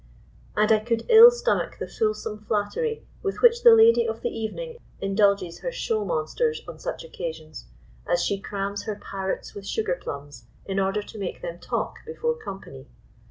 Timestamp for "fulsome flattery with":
1.87-3.43